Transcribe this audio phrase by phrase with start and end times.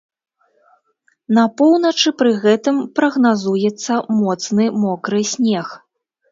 [1.39, 3.93] На поўначы пры гэтым прагназуецца
[4.25, 5.67] моцны мокры снег.